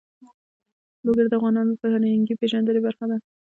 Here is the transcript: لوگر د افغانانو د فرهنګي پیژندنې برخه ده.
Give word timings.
لوگر 1.05 1.25
د 1.29 1.33
افغانانو 1.39 1.71
د 1.73 1.79
فرهنګي 1.81 2.33
پیژندنې 2.41 2.79
برخه 2.85 3.05
ده. 3.09 3.17